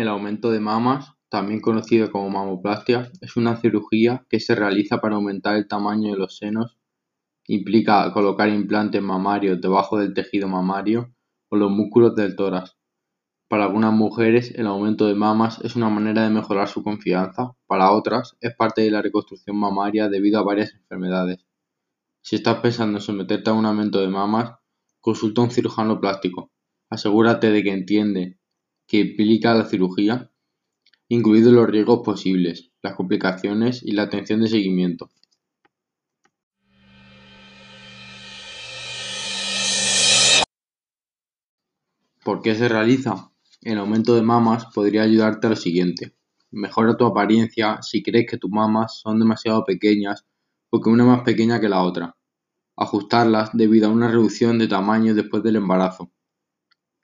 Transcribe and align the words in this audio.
El 0.00 0.08
aumento 0.08 0.50
de 0.50 0.60
mamas, 0.60 1.12
también 1.28 1.60
conocido 1.60 2.10
como 2.10 2.30
mamoplastia, 2.30 3.12
es 3.20 3.36
una 3.36 3.58
cirugía 3.58 4.24
que 4.30 4.40
se 4.40 4.54
realiza 4.54 4.98
para 5.02 5.16
aumentar 5.16 5.56
el 5.56 5.68
tamaño 5.68 6.10
de 6.10 6.16
los 6.16 6.38
senos. 6.38 6.78
Implica 7.46 8.10
colocar 8.14 8.48
implantes 8.48 9.02
mamarios 9.02 9.60
debajo 9.60 9.98
del 9.98 10.14
tejido 10.14 10.48
mamario 10.48 11.14
o 11.50 11.56
los 11.58 11.70
músculos 11.70 12.16
del 12.16 12.34
tórax. 12.34 12.78
Para 13.46 13.64
algunas 13.64 13.92
mujeres, 13.92 14.54
el 14.54 14.68
aumento 14.68 15.06
de 15.06 15.14
mamas 15.14 15.60
es 15.64 15.76
una 15.76 15.90
manera 15.90 16.22
de 16.22 16.30
mejorar 16.30 16.68
su 16.68 16.82
confianza, 16.82 17.50
para 17.66 17.92
otras, 17.92 18.38
es 18.40 18.56
parte 18.56 18.80
de 18.80 18.90
la 18.90 19.02
reconstrucción 19.02 19.58
mamaria 19.58 20.08
debido 20.08 20.40
a 20.40 20.44
varias 20.44 20.72
enfermedades. 20.72 21.44
Si 22.22 22.36
estás 22.36 22.60
pensando 22.60 22.96
en 22.96 23.02
someterte 23.02 23.50
a 23.50 23.52
un 23.52 23.66
aumento 23.66 24.00
de 24.00 24.08
mamas, 24.08 24.54
consulta 25.02 25.42
a 25.42 25.44
un 25.44 25.50
cirujano 25.50 26.00
plástico. 26.00 26.50
Asegúrate 26.88 27.50
de 27.50 27.62
que 27.62 27.72
entiende 27.72 28.39
que 28.90 28.98
implica 28.98 29.54
la 29.54 29.66
cirugía, 29.66 30.32
incluidos 31.08 31.52
los 31.52 31.70
riesgos 31.70 32.00
posibles, 32.04 32.72
las 32.82 32.96
complicaciones 32.96 33.84
y 33.84 33.92
la 33.92 34.02
atención 34.02 34.40
de 34.40 34.48
seguimiento. 34.48 35.08
¿Por 42.24 42.42
qué 42.42 42.56
se 42.56 42.68
realiza? 42.68 43.30
El 43.62 43.78
aumento 43.78 44.16
de 44.16 44.22
mamas 44.22 44.66
podría 44.74 45.02
ayudarte 45.02 45.46
a 45.46 45.50
lo 45.50 45.56
siguiente. 45.56 46.16
Mejora 46.50 46.96
tu 46.96 47.06
apariencia 47.06 47.80
si 47.82 48.02
crees 48.02 48.26
que 48.28 48.38
tus 48.38 48.50
mamas 48.50 48.98
son 48.98 49.20
demasiado 49.20 49.64
pequeñas 49.64 50.26
o 50.68 50.80
que 50.80 50.90
una 50.90 51.04
más 51.04 51.22
pequeña 51.22 51.60
que 51.60 51.68
la 51.68 51.84
otra. 51.84 52.16
Ajustarlas 52.76 53.50
debido 53.52 53.86
a 53.86 53.92
una 53.92 54.08
reducción 54.08 54.58
de 54.58 54.66
tamaño 54.66 55.14
después 55.14 55.44
del 55.44 55.54
embarazo 55.54 56.10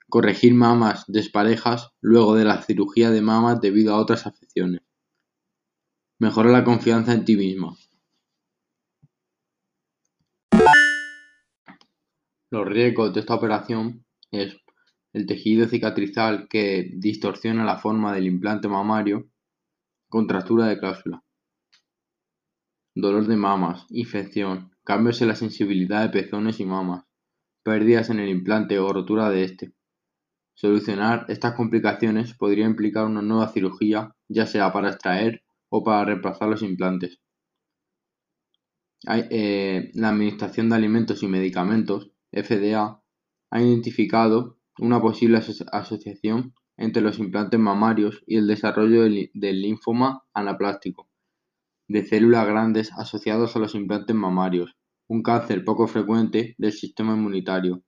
corregir 0.09 0.53
mamas 0.53 1.03
desparejas 1.07 1.91
luego 2.01 2.35
de 2.35 2.45
la 2.45 2.61
cirugía 2.61 3.11
de 3.11 3.21
mamas 3.21 3.59
debido 3.61 3.93
a 3.93 3.99
otras 3.99 4.25
afecciones. 4.25 4.81
Mejora 6.19 6.51
la 6.51 6.63
confianza 6.63 7.13
en 7.13 7.25
ti 7.25 7.35
misma. 7.35 7.75
Los 12.49 12.65
riesgos 12.65 13.13
de 13.13 13.19
esta 13.19 13.35
operación 13.35 14.05
es 14.31 14.57
el 15.13 15.25
tejido 15.25 15.67
cicatrizal 15.67 16.47
que 16.47 16.91
distorsiona 16.95 17.65
la 17.65 17.77
forma 17.77 18.13
del 18.13 18.25
implante 18.25 18.67
mamario, 18.67 19.29
contractura 20.09 20.67
de 20.67 20.79
cláusula, 20.79 21.23
dolor 22.95 23.27
de 23.27 23.35
mamas, 23.35 23.85
infección, 23.89 24.71
cambios 24.83 25.21
en 25.21 25.27
la 25.27 25.35
sensibilidad 25.35 26.03
de 26.03 26.09
pezones 26.09 26.59
y 26.59 26.65
mamas, 26.65 27.03
pérdidas 27.63 28.09
en 28.09 28.19
el 28.19 28.29
implante 28.29 28.79
o 28.79 28.93
rotura 28.93 29.29
de 29.29 29.43
este. 29.43 29.76
Solucionar 30.59 31.27
estas 31.29 31.53
complicaciones 31.53 32.33
podría 32.33 32.65
implicar 32.65 33.05
una 33.05 33.21
nueva 33.21 33.49
cirugía, 33.49 34.15
ya 34.27 34.47
sea 34.47 34.73
para 34.73 34.89
extraer 34.89 35.43
o 35.69 35.83
para 35.83 36.03
reemplazar 36.03 36.49
los 36.49 36.63
implantes. 36.63 37.19
Eh, 39.07 39.91
la 39.93 40.09
Administración 40.09 40.69
de 40.69 40.75
Alimentos 40.75 41.21
y 41.21 41.27
Medicamentos, 41.27 42.09
FDA, 42.31 43.03
ha 43.51 43.61
identificado 43.61 44.57
una 44.79 44.99
posible 44.99 45.37
asociación 45.71 46.55
entre 46.75 47.03
los 47.03 47.19
implantes 47.19 47.59
mamarios 47.59 48.23
y 48.25 48.37
el 48.37 48.47
desarrollo 48.47 49.03
del, 49.03 49.29
del 49.35 49.61
linfoma 49.61 50.23
anaplástico 50.33 51.07
de 51.87 52.03
células 52.03 52.47
grandes 52.47 52.91
asociados 52.93 53.55
a 53.55 53.59
los 53.59 53.75
implantes 53.75 54.15
mamarios, 54.15 54.75
un 55.07 55.21
cáncer 55.21 55.63
poco 55.63 55.87
frecuente 55.87 56.55
del 56.57 56.73
sistema 56.73 57.13
inmunitario 57.13 57.83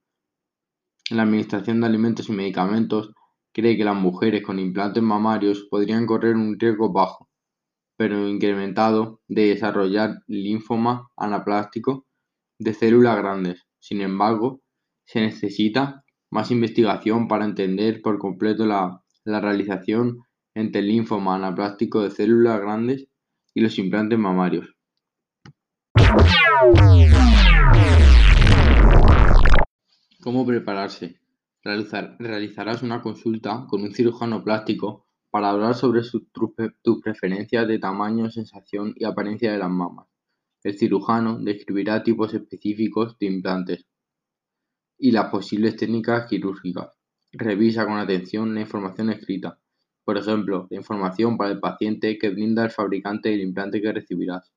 la 1.10 1.24
Administración 1.24 1.80
de 1.80 1.86
Alimentos 1.86 2.28
y 2.28 2.32
Medicamentos 2.32 3.12
cree 3.52 3.76
que 3.76 3.84
las 3.84 3.96
mujeres 3.96 4.42
con 4.42 4.58
implantes 4.58 5.02
mamarios 5.02 5.66
podrían 5.68 6.06
correr 6.06 6.36
un 6.36 6.58
riesgo 6.58 6.92
bajo, 6.92 7.28
pero 7.96 8.28
incrementado, 8.28 9.20
de 9.28 9.48
desarrollar 9.48 10.22
linfoma 10.28 11.08
anaplástico 11.16 12.06
de 12.58 12.74
células 12.74 13.16
grandes. 13.16 13.66
Sin 13.80 14.00
embargo, 14.02 14.60
se 15.04 15.20
necesita 15.20 16.04
más 16.30 16.50
investigación 16.52 17.26
para 17.26 17.44
entender 17.44 18.00
por 18.02 18.18
completo 18.18 18.64
la, 18.66 19.02
realización 19.24 20.18
entre 20.54 20.80
el 20.80 20.88
linfoma 20.88 21.36
anaplástico 21.36 22.02
de 22.02 22.10
células 22.10 22.60
grandes 22.60 23.06
y 23.54 23.60
los 23.60 23.78
implantes 23.78 24.18
mamarios. 24.18 24.74
¿Cómo 30.20 30.44
prepararse? 30.44 31.18
realizarás 31.62 32.82
una 32.82 33.00
consulta 33.00 33.66
con 33.68 33.82
un 33.82 33.92
cirujano 33.94 34.44
plástico 34.44 35.06
para 35.30 35.50
hablar 35.50 35.74
sobre 35.74 36.02
tus 36.82 37.02
preferencias 37.02 37.66
de 37.66 37.78
tamaño, 37.78 38.30
sensación 38.30 38.92
y 38.96 39.04
apariencia 39.04 39.52
de 39.52 39.58
las 39.58 39.70
mamas. 39.70 40.06
El 40.62 40.78
cirujano 40.78 41.38
describirá 41.38 42.02
tipos 42.02 42.34
específicos 42.34 43.18
de 43.18 43.26
implantes 43.26 43.86
y 44.98 45.10
las 45.10 45.30
posibles 45.30 45.76
técnicas 45.76 46.26
quirúrgicas. 46.26 46.98
Revisa 47.32 47.86
con 47.86 47.96
atención 47.96 48.54
la 48.54 48.60
información 48.60 49.10
escrita, 49.10 49.58
por 50.04 50.18
ejemplo, 50.18 50.66
la 50.70 50.76
información 50.76 51.38
para 51.38 51.52
el 51.52 51.60
paciente 51.60 52.18
que 52.18 52.28
brinda 52.28 52.64
el 52.64 52.70
fabricante 52.70 53.30
del 53.30 53.40
implante 53.40 53.80
que 53.80 53.92
recibirás, 53.92 54.52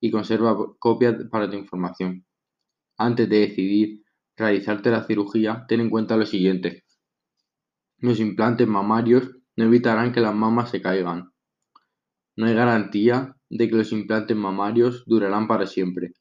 y 0.00 0.10
conserva 0.10 0.56
copias 0.78 1.16
para 1.30 1.48
tu 1.48 1.56
información. 1.56 2.24
Antes 2.96 3.28
de 3.28 3.40
decidir 3.40 4.03
realizarte 4.36 4.90
la 4.90 5.04
cirugía, 5.04 5.64
ten 5.68 5.80
en 5.80 5.90
cuenta 5.90 6.16
lo 6.16 6.26
siguiente. 6.26 6.84
Los 7.98 8.20
implantes 8.20 8.66
mamarios 8.66 9.30
no 9.56 9.64
evitarán 9.64 10.12
que 10.12 10.20
las 10.20 10.34
mamas 10.34 10.70
se 10.70 10.82
caigan. 10.82 11.32
No 12.36 12.46
hay 12.46 12.54
garantía 12.54 13.36
de 13.48 13.68
que 13.68 13.76
los 13.76 13.92
implantes 13.92 14.36
mamarios 14.36 15.04
durarán 15.06 15.46
para 15.46 15.66
siempre. 15.66 16.12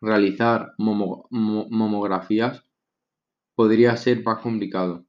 Realizar 0.00 0.74
mamografías 0.78 2.64
podría 3.54 3.96
ser 3.96 4.22
más 4.22 4.38
complicado. 4.38 5.04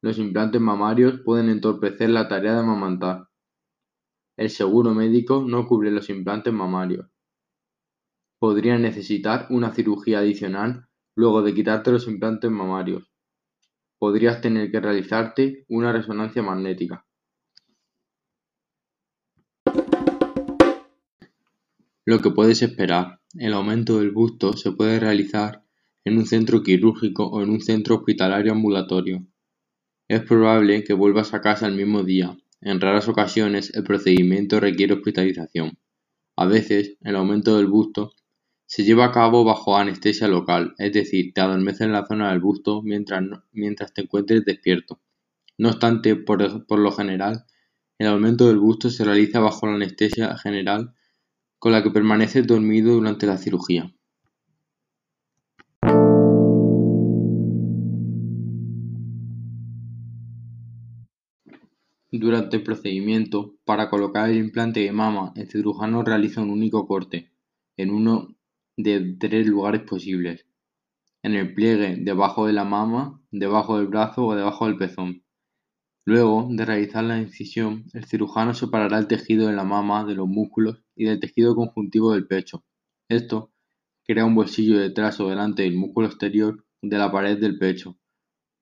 Los 0.00 0.18
implantes 0.18 0.60
mamarios 0.60 1.20
pueden 1.24 1.48
entorpecer 1.48 2.10
la 2.10 2.28
tarea 2.28 2.52
de 2.52 2.60
amamantar. 2.60 3.28
El 4.36 4.50
seguro 4.50 4.94
médico 4.94 5.44
no 5.44 5.66
cubre 5.66 5.90
los 5.90 6.08
implantes 6.10 6.52
mamarios. 6.52 7.08
Podría 8.38 8.78
necesitar 8.78 9.48
una 9.50 9.74
cirugía 9.74 10.20
adicional 10.20 10.87
Luego 11.18 11.42
de 11.42 11.52
quitarte 11.52 11.90
los 11.90 12.06
implantes 12.06 12.48
mamarios, 12.48 13.10
podrías 13.98 14.40
tener 14.40 14.70
que 14.70 14.78
realizarte 14.78 15.64
una 15.68 15.90
resonancia 15.92 16.44
magnética. 16.44 17.04
Lo 22.04 22.20
que 22.20 22.30
puedes 22.30 22.62
esperar: 22.62 23.20
el 23.34 23.52
aumento 23.52 23.98
del 23.98 24.12
busto 24.12 24.52
se 24.52 24.70
puede 24.70 25.00
realizar 25.00 25.64
en 26.04 26.18
un 26.18 26.24
centro 26.24 26.62
quirúrgico 26.62 27.26
o 27.26 27.42
en 27.42 27.50
un 27.50 27.62
centro 27.62 27.96
hospitalario 27.96 28.52
ambulatorio. 28.52 29.26
Es 30.06 30.22
probable 30.22 30.84
que 30.84 30.94
vuelvas 30.94 31.34
a 31.34 31.40
casa 31.40 31.66
el 31.66 31.74
mismo 31.74 32.04
día. 32.04 32.38
En 32.60 32.80
raras 32.80 33.08
ocasiones 33.08 33.74
el 33.74 33.82
procedimiento 33.82 34.60
requiere 34.60 34.94
hospitalización. 34.94 35.80
A 36.36 36.46
veces, 36.46 36.96
el 37.00 37.16
aumento 37.16 37.56
del 37.56 37.66
busto 37.66 38.12
se 38.68 38.84
lleva 38.84 39.06
a 39.06 39.12
cabo 39.12 39.44
bajo 39.44 39.78
anestesia 39.78 40.28
local, 40.28 40.74
es 40.76 40.92
decir, 40.92 41.32
te 41.32 41.40
adormecen 41.40 41.90
la 41.90 42.04
zona 42.06 42.30
del 42.30 42.40
busto 42.40 42.82
mientras, 42.82 43.94
te 43.94 44.02
encuentres 44.02 44.44
despierto. 44.44 45.00
No 45.56 45.70
obstante, 45.70 46.16
por, 46.16 46.66
por 46.66 46.78
lo 46.78 46.92
general, 46.92 47.46
el 47.96 48.08
aumento 48.08 48.46
del 48.46 48.58
busto 48.58 48.90
se 48.90 49.04
realiza 49.04 49.40
bajo 49.40 49.66
la 49.66 49.76
anestesia 49.76 50.36
general 50.36 50.94
con 51.58 51.72
la 51.72 51.82
que 51.82 51.90
permaneces 51.90 52.46
dormido 52.46 52.92
durante 52.92 53.26
la 53.26 53.38
cirugía. 53.38 53.90
Durante 62.12 62.58
el 62.58 62.62
procedimiento, 62.62 63.54
para 63.64 63.88
colocar 63.88 64.28
el 64.28 64.36
implante 64.36 64.80
de 64.80 64.92
mama, 64.92 65.32
el 65.36 65.48
cirujano 65.48 66.02
realiza 66.02 66.42
un 66.42 66.50
único 66.50 66.86
corte, 66.86 67.32
en 67.78 67.90
uno 67.90 68.37
de 68.78 69.16
tres 69.18 69.46
lugares 69.46 69.82
posibles: 69.82 70.46
en 71.22 71.34
el 71.34 71.52
pliegue 71.52 71.96
debajo 71.96 72.46
de 72.46 72.52
la 72.52 72.64
mama, 72.64 73.20
debajo 73.30 73.76
del 73.76 73.88
brazo 73.88 74.24
o 74.24 74.34
debajo 74.34 74.66
del 74.66 74.78
pezón. 74.78 75.24
Luego 76.06 76.48
de 76.50 76.64
realizar 76.64 77.04
la 77.04 77.20
incisión, 77.20 77.84
el 77.92 78.06
cirujano 78.06 78.54
separará 78.54 78.98
el 78.98 79.08
tejido 79.08 79.48
de 79.48 79.52
la 79.52 79.64
mama 79.64 80.04
de 80.04 80.14
los 80.14 80.28
músculos 80.28 80.82
y 80.96 81.04
del 81.04 81.20
tejido 81.20 81.54
conjuntivo 81.54 82.12
del 82.12 82.26
pecho. 82.26 82.64
Esto 83.10 83.52
crea 84.06 84.24
un 84.24 84.34
bolsillo 84.34 84.78
detrás 84.78 85.20
o 85.20 85.28
delante 85.28 85.64
del 85.64 85.76
músculo 85.76 86.06
exterior 86.06 86.64
de 86.80 86.96
la 86.96 87.12
pared 87.12 87.38
del 87.38 87.58
pecho, 87.58 87.98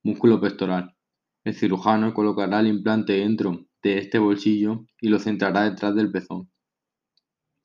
músculo 0.02 0.40
pectoral. 0.40 0.96
El 1.44 1.54
cirujano 1.54 2.14
colocará 2.14 2.60
el 2.60 2.68
implante 2.68 3.12
dentro 3.12 3.66
de 3.82 3.98
este 3.98 4.18
bolsillo 4.18 4.86
y 5.00 5.08
lo 5.08 5.20
centrará 5.20 5.70
detrás 5.70 5.94
del 5.94 6.10
pezón. 6.10 6.50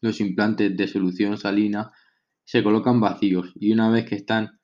Los 0.02 0.20
implantes 0.20 0.76
de 0.76 0.88
solución 0.88 1.38
salina 1.38 1.92
se 2.44 2.64
colocan 2.64 3.00
vacíos 3.00 3.54
y 3.56 3.72
una 3.72 3.90
vez 3.90 4.06
que 4.06 4.16
están 4.16 4.60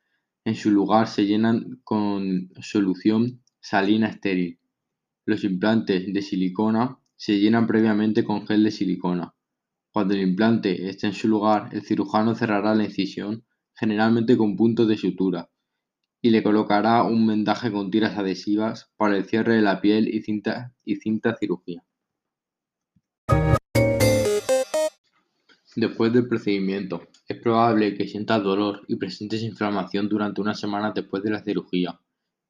en 0.45 0.56
su 0.56 0.71
lugar 0.71 1.07
se 1.07 1.25
llenan 1.25 1.81
con 1.83 2.50
solución 2.62 3.41
salina 3.59 4.07
estéril. 4.07 4.59
Los 5.25 5.44
implantes 5.44 6.13
de 6.13 6.21
silicona 6.21 7.00
se 7.18 7.39
llenan 7.39 7.68
previamente 7.68 8.24
con 8.24 8.47
gel 8.47 8.63
de 8.63 8.71
silicona. 8.71 9.33
Cuando 9.91 10.13
el 10.13 10.21
implante 10.21 10.88
esté 10.89 11.07
en 11.07 11.13
su 11.13 11.27
lugar, 11.27 11.69
el 11.74 11.81
cirujano 11.81 12.35
cerrará 12.35 12.75
la 12.75 12.85
incisión, 12.85 13.45
generalmente 13.74 14.38
con 14.38 14.56
puntos 14.56 14.88
de 14.88 14.95
sutura, 14.95 15.50
y 16.21 16.30
le 16.30 16.44
colocará 16.44 17.03
un 17.03 17.25
vendaje 17.25 17.71
con 17.71 17.89
tiras 17.89 18.18
adhesivas 18.18 18.91
para 18.95 19.18
el 19.18 19.25
cierre 19.25 19.56
de 19.56 19.62
la 19.63 19.81
piel 19.81 20.07
y 20.07 20.21
cinta, 20.21 20.75
y 20.85 20.97
cinta 20.97 21.35
cirugía. 21.35 21.86
Después 25.75 26.13
del 26.13 26.27
procedimiento, 26.27 27.07
es 27.27 27.39
probable 27.39 27.93
que 27.93 28.07
sientas 28.07 28.41
dolor 28.41 28.85
y 28.87 28.95
presentes 28.95 29.43
inflamación 29.43 30.07
durante 30.07 30.41
unas 30.41 30.59
semanas 30.59 30.93
después 30.95 31.21
de 31.23 31.29
la 31.29 31.43
cirugía. 31.43 31.99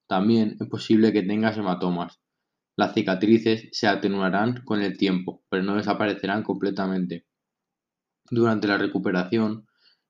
También 0.07 0.55
es 0.59 0.67
posible 0.67 1.11
que 1.11 1.23
tengas 1.23 1.57
hematomas. 1.57 2.21
Las 2.77 2.93
cicatrices 2.93 3.69
se 3.71 3.87
atenuarán 3.87 4.63
con 4.63 4.81
el 4.81 4.97
tiempo, 4.97 5.43
pero 5.49 5.63
no 5.63 5.75
desaparecerán 5.75 6.43
completamente. 6.43 7.25
Durante 8.29 8.67
la 8.67 8.77
recuperación, 8.77 9.67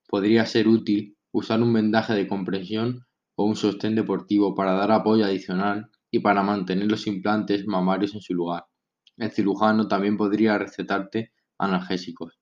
podría 0.07 0.45
ser 0.45 0.67
útil 0.67 1.17
usar 1.31 1.61
un 1.61 1.71
vendaje 1.73 2.13
de 2.13 2.27
compresión 2.27 3.05
o 3.35 3.45
un 3.45 3.55
sostén 3.55 3.95
deportivo 3.95 4.53
para 4.53 4.73
dar 4.73 4.91
apoyo 4.91 5.23
adicional 5.23 5.89
y 6.11 6.19
para 6.19 6.43
mantener 6.43 6.91
los 6.91 7.07
implantes 7.07 7.65
mamarios 7.65 8.13
en 8.15 8.21
su 8.21 8.33
lugar. 8.33 8.65
El 9.15 9.31
cirujano 9.31 9.87
también 9.87 10.17
podría 10.17 10.57
recetarte 10.57 11.31
analgésicos. 11.57 12.37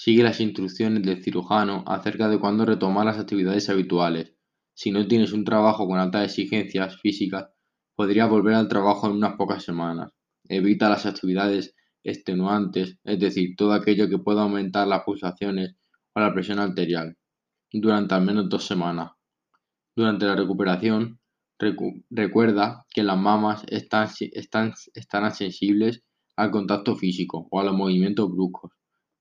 Sigue 0.00 0.22
las 0.22 0.38
instrucciones 0.38 1.02
del 1.02 1.24
cirujano 1.24 1.82
acerca 1.84 2.28
de 2.28 2.38
cuándo 2.38 2.64
retomar 2.64 3.04
las 3.04 3.18
actividades 3.18 3.68
habituales. 3.68 4.32
Si 4.72 4.92
no 4.92 5.04
tienes 5.08 5.32
un 5.32 5.44
trabajo 5.44 5.88
con 5.88 5.98
altas 5.98 6.26
exigencias 6.26 7.00
físicas, 7.00 7.48
podrías 7.96 8.30
volver 8.30 8.54
al 8.54 8.68
trabajo 8.68 9.08
en 9.08 9.14
unas 9.14 9.34
pocas 9.34 9.64
semanas. 9.64 10.12
Evita 10.48 10.88
las 10.88 11.04
actividades 11.04 11.74
extenuantes, 12.04 12.96
es 13.02 13.18
decir, 13.18 13.56
todo 13.56 13.72
aquello 13.72 14.08
que 14.08 14.18
pueda 14.18 14.42
aumentar 14.42 14.86
las 14.86 15.02
pulsaciones 15.02 15.74
o 16.14 16.20
la 16.20 16.32
presión 16.32 16.60
arterial, 16.60 17.16
durante 17.72 18.14
al 18.14 18.24
menos 18.24 18.48
dos 18.48 18.64
semanas. 18.68 19.10
Durante 19.96 20.26
la 20.26 20.36
recuperación, 20.36 21.18
recuerda 21.58 22.86
que 22.94 23.02
las 23.02 23.18
mamas 23.18 23.64
están, 23.66 24.08
están, 24.30 24.74
estarán 24.94 25.34
sensibles 25.34 26.04
al 26.36 26.52
contacto 26.52 26.94
físico 26.94 27.48
o 27.50 27.58
a 27.58 27.64
los 27.64 27.74
movimientos 27.74 28.30
bruscos. 28.30 28.77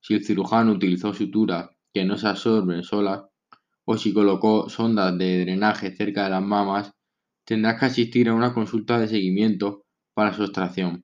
Si 0.07 0.13
el 0.13 0.23
cirujano 0.23 0.71
utilizó 0.71 1.13
suturas 1.13 1.69
que 1.93 2.05
no 2.05 2.17
se 2.17 2.29
absorben 2.29 2.81
solas, 2.81 3.25
o 3.83 3.97
si 3.97 4.13
colocó 4.13 4.69
sondas 4.69 5.17
de 5.17 5.41
drenaje 5.41 5.93
cerca 5.93 6.23
de 6.23 6.29
las 6.29 6.41
mamas, 6.41 6.93
tendrás 7.45 7.77
que 7.77 7.87
asistir 7.87 8.29
a 8.29 8.33
una 8.33 8.53
consulta 8.53 9.01
de 9.01 9.09
seguimiento 9.09 9.83
para 10.13 10.31
su 10.31 10.43
extracción. 10.43 11.03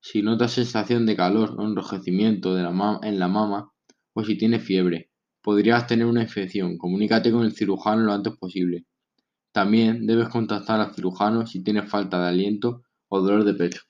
Si 0.00 0.22
notas 0.22 0.52
sensación 0.52 1.06
de 1.06 1.16
calor 1.16 1.56
o 1.58 1.64
enrojecimiento 1.64 2.56
en 2.56 3.18
la 3.18 3.26
mama, 3.26 3.72
o 4.14 4.22
si 4.22 4.38
tienes 4.38 4.62
fiebre, 4.62 5.10
podrías 5.42 5.88
tener 5.88 6.06
una 6.06 6.22
infección, 6.22 6.78
comunícate 6.78 7.32
con 7.32 7.42
el 7.42 7.52
cirujano 7.52 8.04
lo 8.04 8.12
antes 8.12 8.36
posible. 8.36 8.84
También 9.50 10.06
debes 10.06 10.28
contactar 10.28 10.78
al 10.78 10.94
cirujano 10.94 11.48
si 11.48 11.64
tienes 11.64 11.90
falta 11.90 12.22
de 12.22 12.28
aliento 12.28 12.84
o 13.08 13.20
dolor 13.20 13.42
de 13.42 13.54
pecho. 13.54 13.82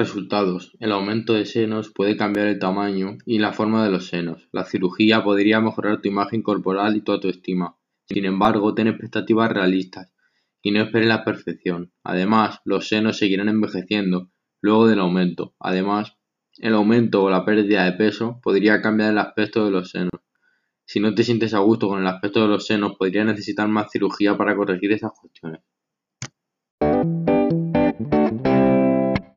Resultados: 0.00 0.74
El 0.80 0.92
aumento 0.92 1.34
de 1.34 1.44
senos 1.44 1.92
puede 1.92 2.16
cambiar 2.16 2.46
el 2.46 2.58
tamaño 2.58 3.18
y 3.26 3.38
la 3.38 3.52
forma 3.52 3.84
de 3.84 3.90
los 3.90 4.06
senos. 4.06 4.48
La 4.50 4.64
cirugía 4.64 5.22
podría 5.22 5.60
mejorar 5.60 6.00
tu 6.00 6.08
imagen 6.08 6.40
corporal 6.40 6.96
y 6.96 7.02
tu 7.02 7.12
autoestima. 7.12 7.76
Sin 8.06 8.24
embargo, 8.24 8.74
ten 8.74 8.86
expectativas 8.86 9.52
realistas 9.52 10.10
y 10.62 10.70
no 10.70 10.80
esperes 10.80 11.06
la 11.06 11.22
perfección. 11.22 11.92
Además, 12.02 12.60
los 12.64 12.88
senos 12.88 13.18
seguirán 13.18 13.50
envejeciendo 13.50 14.30
luego 14.62 14.86
del 14.86 15.00
aumento. 15.00 15.54
Además, 15.60 16.16
el 16.56 16.72
aumento 16.72 17.22
o 17.22 17.28
la 17.28 17.44
pérdida 17.44 17.84
de 17.84 17.92
peso 17.92 18.40
podría 18.42 18.80
cambiar 18.80 19.10
el 19.10 19.18
aspecto 19.18 19.66
de 19.66 19.70
los 19.70 19.90
senos. 19.90 20.18
Si 20.86 20.98
no 20.98 21.14
te 21.14 21.24
sientes 21.24 21.52
a 21.52 21.58
gusto 21.58 21.88
con 21.88 22.00
el 22.00 22.06
aspecto 22.06 22.40
de 22.40 22.48
los 22.48 22.64
senos, 22.64 22.96
podrías 22.98 23.26
necesitar 23.26 23.68
más 23.68 23.92
cirugía 23.92 24.34
para 24.38 24.56
corregir 24.56 24.92
esas 24.92 25.12
cuestiones. 25.12 25.60